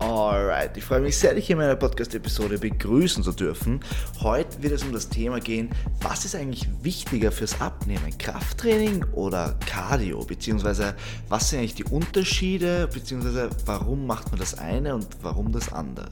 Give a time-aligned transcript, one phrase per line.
[0.00, 3.80] Alright, ich freue mich sehr, dich hier in meiner Podcast-Episode begrüßen zu dürfen.
[4.20, 8.16] Heute wird es um das Thema gehen, was ist eigentlich wichtiger fürs Abnehmen?
[8.16, 10.24] Krafttraining oder Cardio?
[10.24, 10.94] Beziehungsweise
[11.28, 12.88] was sind eigentlich die Unterschiede?
[12.94, 16.10] Beziehungsweise warum macht man das eine und warum das andere?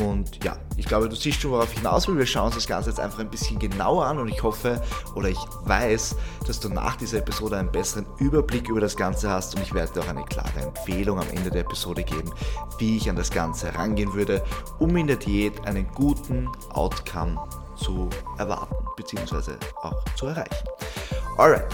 [0.00, 2.16] Und ja, ich glaube, du siehst schon, worauf ich hinaus will.
[2.16, 4.80] Wir schauen uns das Ganze jetzt einfach ein bisschen genauer an und ich hoffe
[5.14, 6.16] oder ich weiß,
[6.46, 9.92] dass du nach dieser Episode einen besseren Überblick über das Ganze hast und ich werde
[9.92, 12.30] dir auch eine klare Empfehlung am Ende der Episode geben,
[12.78, 14.42] wie ich an das Ganze herangehen würde,
[14.78, 17.38] um in der Diät einen guten Outcome
[17.76, 18.08] zu
[18.38, 19.52] erwarten bzw.
[19.82, 20.66] auch zu erreichen.
[21.36, 21.66] Alright.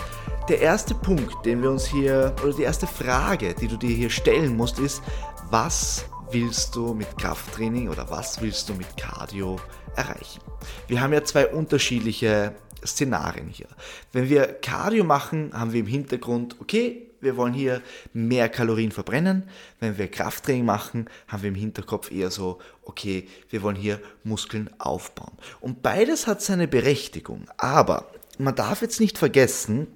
[0.48, 4.10] Der erste Punkt, den wir uns hier, oder die erste Frage, die du dir hier
[4.10, 5.02] stellen musst, ist,
[5.50, 9.56] was willst du mit Krafttraining oder was willst du mit Cardio
[9.96, 10.42] erreichen?
[10.86, 13.68] Wir haben ja zwei unterschiedliche Szenarien hier.
[14.12, 19.44] Wenn wir Cardio machen, haben wir im Hintergrund, okay, wir wollen hier mehr Kalorien verbrennen.
[19.80, 24.70] Wenn wir Krafttraining machen, haben wir im Hinterkopf eher so, okay, wir wollen hier Muskeln
[24.78, 25.32] aufbauen.
[25.60, 27.46] Und beides hat seine Berechtigung.
[27.56, 29.88] Aber man darf jetzt nicht vergessen,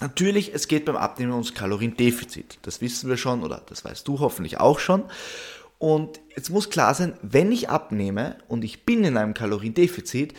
[0.00, 2.58] Natürlich, es geht beim Abnehmen ums Kaloriendefizit.
[2.60, 5.04] Das wissen wir schon oder das weißt du hoffentlich auch schon.
[5.78, 10.34] Und jetzt muss klar sein, wenn ich abnehme und ich bin in einem Kaloriendefizit,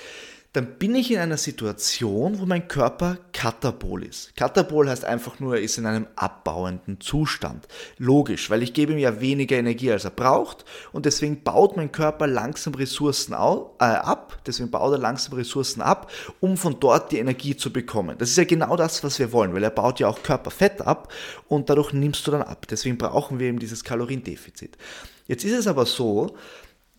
[0.54, 4.36] dann bin ich in einer Situation, wo mein Körper katabol ist.
[4.36, 7.68] Katabol heißt einfach nur, er ist in einem abbauenden Zustand.
[8.00, 11.92] Logisch, weil ich gebe ihm ja weniger Energie, als er braucht und deswegen baut mein
[11.92, 17.20] Körper langsam Ressourcen äh, ab, deswegen baut er langsam Ressourcen ab, um von dort die
[17.20, 18.18] Energie zu bekommen.
[18.18, 21.14] Das ist ja genau das, was wir wollen, weil er baut ja auch Körperfett ab
[21.48, 22.66] und dadurch nimmst du dann ab.
[22.68, 24.80] Deswegen brauchen wir eben dieses Kaloriendefizit.
[25.28, 26.36] Jetzt ist es aber so,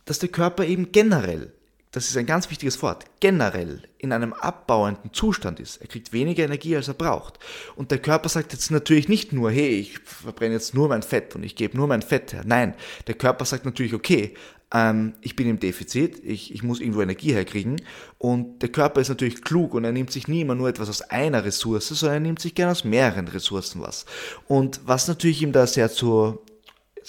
[0.04, 1.52] dass der Körper eben generell
[1.92, 5.78] das ist ein ganz wichtiges Wort, generell in einem abbauenden Zustand ist.
[5.78, 7.38] Er kriegt weniger Energie, als er braucht.
[7.76, 11.34] Und der Körper sagt jetzt natürlich nicht nur, hey, ich verbrenne jetzt nur mein Fett
[11.34, 12.42] und ich gebe nur mein Fett her.
[12.44, 12.74] Nein,
[13.06, 14.34] der Körper sagt natürlich, okay,
[14.72, 17.80] ähm, ich bin im Defizit, ich, ich muss irgendwo Energie herkriegen.
[18.18, 21.02] Und der Körper ist natürlich klug und er nimmt sich nie immer nur etwas aus
[21.02, 24.04] einer Ressource, sondern er nimmt sich gerne aus mehreren Ressourcen was.
[24.46, 26.42] Und was natürlich ihm da sehr zur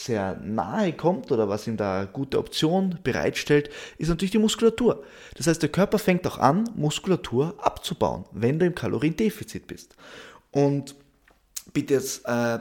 [0.06, 5.04] sehr nahe kommt oder was ihm da gute Option bereitstellt, ist natürlich die Muskulatur.
[5.36, 9.96] Das heißt, der Körper fängt auch an, Muskulatur abzubauen, wenn du im Kaloriendefizit bist.
[10.52, 10.96] Und
[11.74, 12.60] bitte jetzt äh,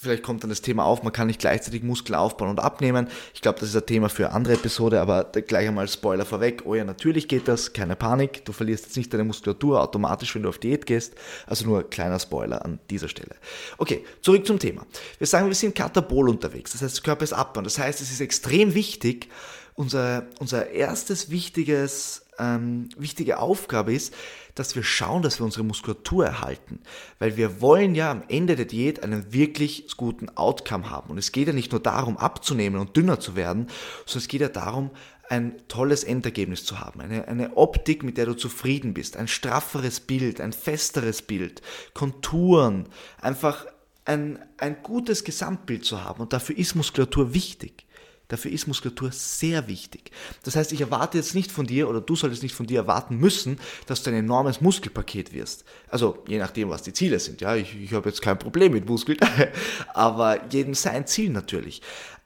[0.00, 3.08] vielleicht kommt dann das Thema auf, man kann nicht gleichzeitig Muskeln aufbauen und abnehmen.
[3.34, 6.62] Ich glaube, das ist ein Thema für eine andere Episode, aber gleich einmal Spoiler vorweg.
[6.64, 8.44] Oh ja, natürlich geht das, keine Panik.
[8.44, 11.14] Du verlierst jetzt nicht deine Muskulatur automatisch, wenn du auf Diät gehst.
[11.46, 13.34] Also nur kleiner Spoiler an dieser Stelle.
[13.76, 14.86] Okay, zurück zum Thema.
[15.18, 16.72] Wir sagen, wir sind katabol unterwegs.
[16.72, 17.64] Das heißt, der Körper ist abbauen.
[17.64, 19.28] Das heißt, es ist extrem wichtig,
[19.78, 24.12] unser, unser erstes wichtiges, ähm, wichtige Aufgabe ist,
[24.56, 26.80] dass wir schauen, dass wir unsere Muskulatur erhalten.
[27.20, 31.10] Weil wir wollen ja am Ende der Diät einen wirklich guten Outcome haben.
[31.10, 33.68] Und es geht ja nicht nur darum, abzunehmen und dünner zu werden,
[34.04, 34.90] sondern es geht ja darum,
[35.28, 40.00] ein tolles Endergebnis zu haben, eine, eine Optik, mit der du zufrieden bist, ein strafferes
[40.00, 41.60] Bild, ein festeres Bild,
[41.92, 42.86] Konturen,
[43.20, 43.66] einfach
[44.06, 46.22] ein, ein gutes Gesamtbild zu haben.
[46.22, 47.84] Und dafür ist Muskulatur wichtig.
[48.28, 50.10] Dafür ist Muskulatur sehr wichtig.
[50.42, 53.16] Das heißt, ich erwarte jetzt nicht von dir oder du solltest nicht von dir erwarten
[53.16, 55.64] müssen, dass du ein enormes Muskelpaket wirst.
[55.88, 57.40] Also je nachdem, was die Ziele sind.
[57.40, 59.18] Ja, ich, ich habe jetzt kein Problem mit Muskeln,
[59.94, 61.80] aber jedem sein Ziel natürlich.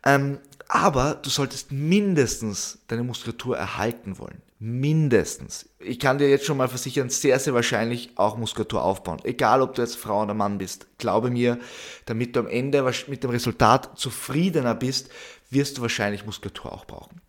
[0.05, 4.43] Ähm, aber du solltest mindestens deine Muskulatur erhalten wollen.
[4.65, 5.69] Mindestens.
[5.81, 9.19] Ich kann dir jetzt schon mal versichern, sehr, sehr wahrscheinlich auch Muskulatur aufbauen.
[9.25, 10.87] Egal, ob du jetzt Frau oder Mann bist.
[10.99, 11.59] Glaube mir,
[12.07, 15.11] damit du am Ende mit dem Resultat zufriedener bist,
[15.51, 17.21] wirst du wahrscheinlich Muskulatur auch brauchen.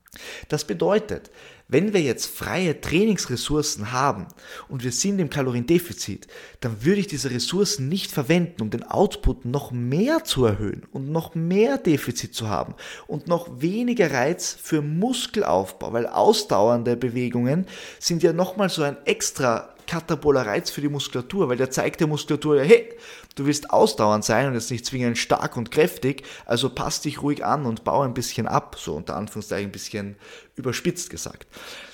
[0.49, 1.31] Das bedeutet,
[1.67, 4.27] wenn wir jetzt freie Trainingsressourcen haben
[4.67, 6.27] und wir sind im Kaloriendefizit,
[6.59, 11.09] dann würde ich diese Ressourcen nicht verwenden, um den Output noch mehr zu erhöhen und
[11.09, 12.75] noch mehr Defizit zu haben
[13.07, 17.65] und noch weniger Reiz für Muskelaufbau, weil ausdauernde Bewegungen
[17.99, 22.07] sind ja nochmal so ein extra kataboler Reiz für die Muskulatur, weil der zeigt der
[22.07, 22.89] Muskulatur, hey,
[23.35, 27.43] du willst ausdauernd sein und jetzt nicht zwingend stark und kräftig, also pass dich ruhig
[27.43, 30.15] an und baue ein bisschen ab, so unter Anführungszeichen ein bisschen
[30.55, 31.47] überspitzt gesagt.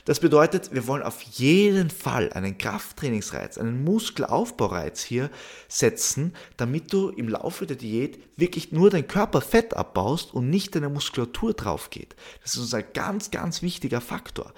[0.05, 5.29] Das bedeutet, wir wollen auf jeden Fall einen Krafttrainingsreiz, einen Muskelaufbaureiz hier
[5.67, 10.89] setzen, damit du im Laufe der Diät wirklich nur dein Körperfett abbaust und nicht deine
[10.89, 12.15] Muskulatur drauf geht.
[12.43, 14.53] Das ist unser ganz, ganz wichtiger Faktor.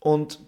[0.00, 0.40] Und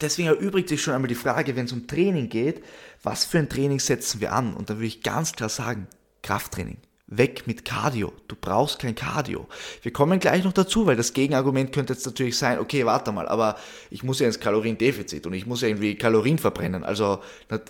[0.00, 2.64] deswegen erübrigt sich schon einmal die Frage, wenn es um Training geht,
[3.02, 4.54] was für ein Training setzen wir an?
[4.54, 5.86] Und da würde ich ganz klar sagen,
[6.22, 6.78] Krafttraining.
[7.08, 8.12] Weg mit Cardio.
[8.28, 9.46] Du brauchst kein Cardio.
[9.82, 13.28] Wir kommen gleich noch dazu, weil das Gegenargument könnte jetzt natürlich sein, okay, warte mal,
[13.28, 13.56] aber
[13.90, 16.84] ich muss ja ins Kaloriendefizit und ich muss ja irgendwie Kalorien verbrennen.
[16.84, 17.18] Also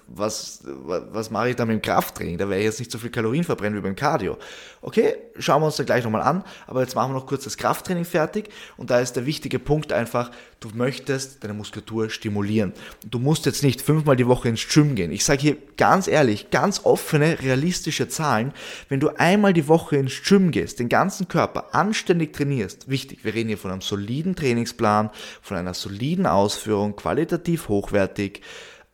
[0.06, 2.38] was, was mache ich da mit dem Krafttraining?
[2.38, 4.38] Da werde ich jetzt nicht so viel Kalorien verbrennen wie beim Cardio.
[4.80, 7.56] Okay, schauen wir uns da gleich nochmal an, aber jetzt machen wir noch kurz das
[7.56, 10.30] Krafttraining fertig und da ist der wichtige Punkt einfach,
[10.60, 12.72] du möchtest deine Muskulatur stimulieren.
[13.04, 15.10] Du musst jetzt nicht fünfmal die Woche ins Gym gehen.
[15.10, 18.52] Ich sage hier ganz ehrlich, ganz offene, realistische Zahlen.
[18.88, 23.32] Wenn du einmal die Woche ins Gym gehst, den ganzen Körper anständig trainierst, wichtig, wir
[23.32, 25.10] reden hier von einem soliden Trainingsplan,
[25.40, 28.42] von einer soliden Ausführung, qualitativ hochwertig,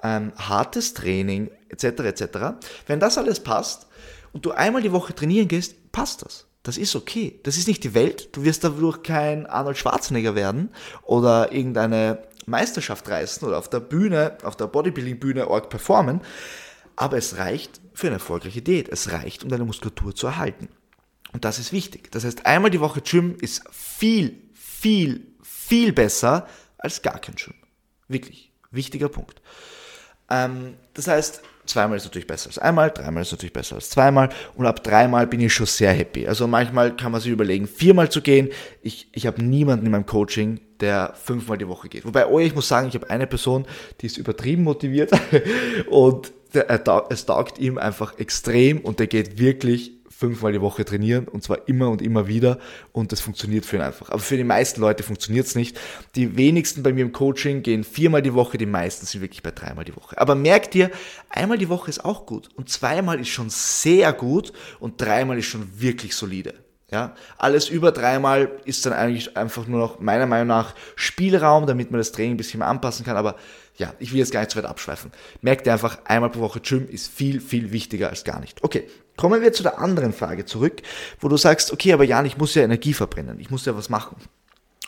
[0.02, 2.25] ähm, hartes Training, etc., etc.
[2.86, 3.86] Wenn das alles passt
[4.34, 6.46] und du einmal die Woche trainieren gehst, passt das.
[6.62, 7.40] Das ist okay.
[7.44, 8.36] Das ist nicht die Welt.
[8.36, 10.69] Du wirst dadurch kein Arnold Schwarzenegger werden
[11.04, 16.20] oder irgendeine Meisterschaft reißen oder auf der Bühne, auf der Bodybuilding-Bühne org performen.
[17.00, 18.88] Aber es reicht für eine erfolgreiche Diät.
[18.88, 20.68] Es reicht, um deine Muskulatur zu erhalten.
[21.32, 22.10] Und das ist wichtig.
[22.10, 27.54] Das heißt, einmal die Woche Gym ist viel, viel, viel besser als gar kein Gym.
[28.08, 28.50] Wirklich.
[28.72, 29.40] Wichtiger Punkt.
[30.28, 34.30] Ähm, das heißt, zweimal ist natürlich besser als einmal, dreimal ist natürlich besser als zweimal
[34.56, 36.26] und ab dreimal bin ich schon sehr happy.
[36.26, 38.48] Also manchmal kann man sich überlegen, viermal zu gehen.
[38.82, 42.04] Ich, ich habe niemanden in meinem Coaching, der fünfmal die Woche geht.
[42.04, 43.66] Wobei, oh, ich muss sagen, ich habe eine Person,
[44.00, 45.12] die ist übertrieben motiviert
[45.90, 51.28] und der, es taugt ihm einfach extrem und der geht wirklich fünfmal die Woche trainieren
[51.28, 52.58] und zwar immer und immer wieder
[52.90, 54.10] und das funktioniert für ihn einfach.
[54.10, 55.78] Aber für die meisten Leute funktioniert es nicht.
[56.16, 59.52] Die wenigsten bei mir im Coaching gehen viermal die Woche, die meisten sind wirklich bei
[59.52, 60.18] dreimal die Woche.
[60.18, 60.90] Aber merkt ihr,
[61.28, 65.46] einmal die Woche ist auch gut und zweimal ist schon sehr gut und dreimal ist
[65.46, 66.54] schon wirklich solide.
[66.90, 71.90] Ja, alles über dreimal ist dann eigentlich einfach nur noch meiner Meinung nach Spielraum, damit
[71.90, 73.19] man das Training ein bisschen mehr anpassen kann.
[73.19, 73.37] Aber
[73.76, 75.12] ja, ich will jetzt gar nicht zu weit abschweifen.
[75.43, 78.64] Merkt ihr einfach, einmal pro Woche Gym ist viel, viel wichtiger als gar nicht.
[78.64, 78.88] Okay,
[79.19, 80.81] kommen wir zu der anderen Frage zurück,
[81.20, 83.90] wo du sagst, okay, aber Jan, ich muss ja Energie verbrennen, ich muss ja was
[83.90, 84.17] machen.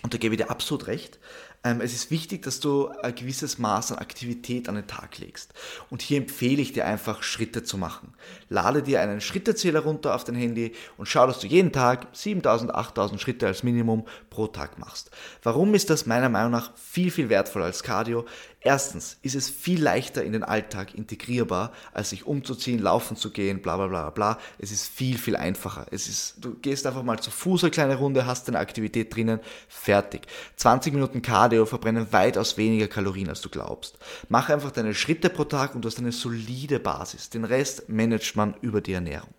[0.02, 1.18] Und da gebe ich dir absolut recht.
[1.62, 5.52] Ähm, es ist wichtig, dass du ein gewisses Maß an Aktivität an den Tag legst.
[5.90, 8.14] Und hier empfehle ich dir einfach, Schritte zu machen.
[8.48, 12.74] Lade dir einen Schrittezähler runter auf dein Handy und schau, dass du jeden Tag 7000,
[12.74, 15.10] 8000 Schritte als Minimum pro Tag machst.
[15.42, 18.24] Warum ist das meiner Meinung nach viel, viel wertvoller als Cardio?
[18.62, 23.62] Erstens ist es viel leichter in den Alltag integrierbar, als sich umzuziehen, laufen zu gehen,
[23.62, 24.38] bla bla bla bla.
[24.58, 25.86] Es ist viel, viel einfacher.
[25.90, 29.40] Es ist, du gehst einfach mal zu Fuß eine kleine Runde, hast deine Aktivität drinnen,
[29.68, 30.26] fertig.
[30.56, 33.98] 20 Minuten Cardio verbrennen weitaus weniger Kalorien, als du glaubst.
[34.28, 37.30] Mach einfach deine Schritte pro Tag und du hast eine solide Basis.
[37.30, 39.34] Den Rest managt man über die Ernährung.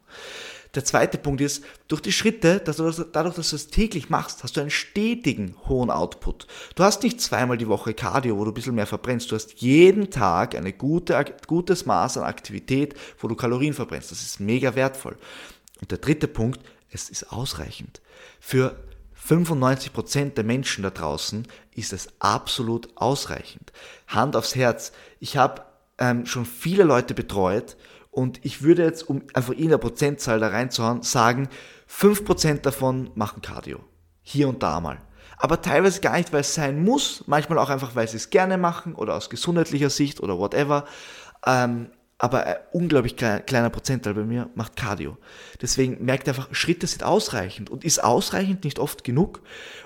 [0.74, 4.10] Der zweite Punkt ist, durch die Schritte, dass du das, dadurch, dass du es täglich
[4.10, 6.48] machst, hast du einen stetigen hohen Output.
[6.76, 9.30] Du hast nicht zweimal die Woche Cardio, wo du ein bisschen mehr verbrennst.
[9.30, 14.12] Du hast jeden Tag ein gute, gutes Maß an Aktivität, wo du Kalorien verbrennst.
[14.12, 15.18] Das ist mega wertvoll.
[15.82, 18.02] Und der dritte Punkt, es ist ausreichend.
[18.40, 18.82] Für
[19.28, 23.72] 95% der Menschen da draußen ist es absolut ausreichend.
[24.08, 24.92] Hand aufs Herz.
[25.20, 25.62] Ich habe
[25.98, 27.78] ähm, schon viele Leute betreut
[28.10, 31.48] und ich würde jetzt, um einfach in der Prozentzahl da reinzuhauen, sagen,
[31.90, 33.80] 5% davon machen Cardio.
[34.22, 34.98] Hier und da mal.
[35.38, 38.58] Aber teilweise gar nicht, weil es sein muss, manchmal auch einfach, weil sie es gerne
[38.58, 40.86] machen oder aus gesundheitlicher Sicht oder whatever.
[41.46, 41.90] Ähm,
[42.22, 45.18] aber ein unglaublich kleiner Prozentteil bei mir macht Cardio.
[45.60, 49.42] Deswegen merkt einfach, Schritte sind ausreichend und ist ausreichend nicht oft genug.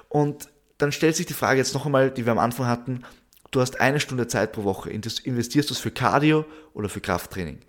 [0.09, 3.03] Und dann stellt sich die Frage jetzt noch einmal, die wir am Anfang hatten,
[3.51, 6.43] du hast eine Stunde Zeit pro Woche, investierst du es für Cardio
[6.75, 7.59] oder für Krafttraining?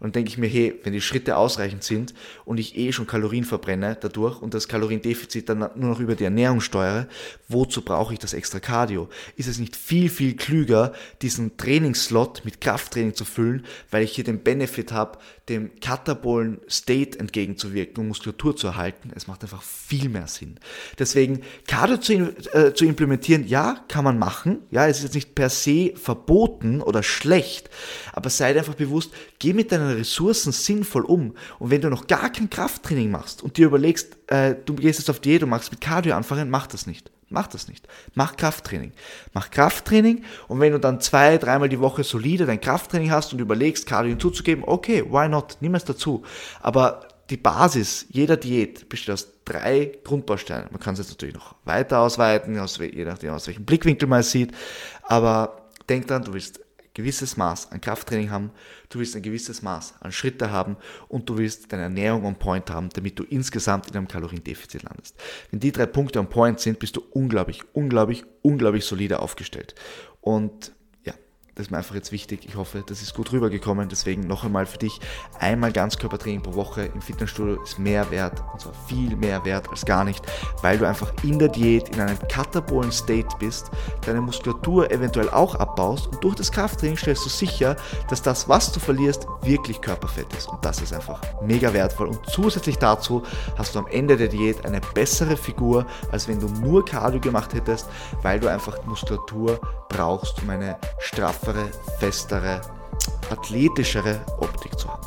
[0.00, 2.14] Und dann denke ich mir, hey, wenn die Schritte ausreichend sind
[2.44, 6.24] und ich eh schon Kalorien verbrenne dadurch und das Kaloriendefizit dann nur noch über die
[6.24, 7.08] Ernährung steuere,
[7.48, 9.08] wozu brauche ich das extra Cardio?
[9.36, 10.92] Ist es nicht viel, viel klüger,
[11.22, 15.18] diesen Trainingsslot mit Krafttraining zu füllen, weil ich hier den Benefit habe,
[15.48, 19.10] dem katabolen State entgegenzuwirken und Muskulatur zu erhalten?
[19.14, 20.58] Es macht einfach viel mehr Sinn.
[20.98, 22.12] Deswegen, Cardio zu,
[22.52, 24.60] äh, zu implementieren, ja, kann man machen.
[24.70, 27.70] Ja, es ist jetzt nicht per se verboten oder schlecht,
[28.12, 31.34] aber sei dir einfach bewusst, geh mit deinen Ressourcen sinnvoll um.
[31.58, 35.10] Und wenn du noch gar kein Krafttraining machst und dir überlegst, äh, du gehst jetzt
[35.10, 37.10] auf Diät und machst mit Cardio anfangen, mach das nicht.
[37.30, 37.88] Mach das nicht.
[38.14, 38.92] Mach Krafttraining.
[39.32, 43.40] Mach Krafttraining und wenn du dann zwei, dreimal die Woche solide dein Krafttraining hast und
[43.40, 45.56] überlegst, Cardio hinzuzugeben, okay, why not?
[45.60, 46.22] Nimm es dazu.
[46.60, 50.68] Aber die Basis jeder Diät besteht aus drei Grundbausteinen.
[50.70, 54.20] Man kann es jetzt natürlich noch weiter ausweiten, aus, je nachdem aus welchem Blickwinkel man
[54.20, 54.52] es sieht.
[55.02, 56.60] Aber denk dran, du willst
[56.94, 58.50] gewisses Maß an Krafttraining haben,
[58.88, 60.76] du willst ein gewisses Maß an Schritte haben
[61.08, 65.16] und du willst deine Ernährung on point haben, damit du insgesamt in einem Kaloriendefizit landest.
[65.50, 69.74] Wenn die drei Punkte on point sind, bist du unglaublich, unglaublich, unglaublich solide aufgestellt.
[70.20, 70.72] Und
[71.54, 72.46] das ist mir einfach jetzt wichtig.
[72.46, 73.88] Ich hoffe, das ist gut rübergekommen.
[73.88, 75.00] Deswegen noch einmal für dich,
[75.38, 79.84] einmal Ganzkörpertraining pro Woche im Fitnessstudio ist mehr wert, und zwar viel mehr wert als
[79.84, 80.24] gar nicht,
[80.62, 83.70] weil du einfach in der Diät in einem katabolen State bist,
[84.04, 87.76] deine Muskulatur eventuell auch abbaust und durch das Krafttraining stellst du sicher,
[88.08, 90.48] dass das, was du verlierst, wirklich Körperfett ist.
[90.48, 92.08] Und das ist einfach mega wertvoll.
[92.08, 93.22] Und zusätzlich dazu
[93.56, 97.54] hast du am Ende der Diät eine bessere Figur, als wenn du nur Cardio gemacht
[97.54, 97.88] hättest,
[98.22, 100.76] weil du einfach Muskulatur brauchst, um eine
[101.44, 102.60] straffere, festere,
[103.30, 105.06] athletischere Optik zu haben.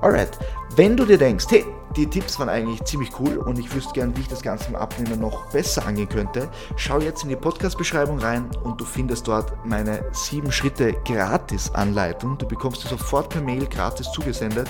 [0.00, 0.38] Alright,
[0.74, 1.64] wenn du dir denkst, hey,
[1.96, 4.76] die Tipps waren eigentlich ziemlich cool und ich wüsste gern, wie ich das Ganze im
[4.76, 9.52] Abnehmen noch besser angehen könnte, schau jetzt in die Podcast-Beschreibung rein und du findest dort
[9.64, 12.38] meine 7 Schritte Gratis-Anleitung.
[12.38, 14.68] Du bekommst sie sofort per Mail gratis zugesendet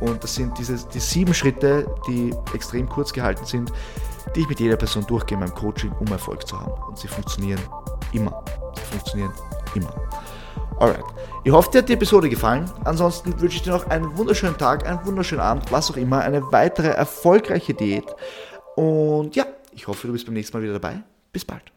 [0.00, 3.72] und das sind diese, die sieben Schritte, die extrem kurz gehalten sind,
[4.34, 6.72] die ich mit jeder Person durchgehe in meinem Coaching, um Erfolg zu haben.
[6.88, 7.60] Und sie funktionieren
[8.12, 8.44] immer.
[8.74, 9.32] Sie funktionieren
[9.78, 9.94] immer.
[10.78, 11.04] Alright.
[11.44, 12.70] Ich hoffe, dir hat die Episode gefallen.
[12.84, 16.52] Ansonsten wünsche ich dir noch einen wunderschönen Tag, einen wunderschönen Abend, was auch immer, eine
[16.52, 18.04] weitere erfolgreiche Diät.
[18.76, 21.02] Und ja, ich hoffe, du bist beim nächsten Mal wieder dabei.
[21.32, 21.72] Bis bald.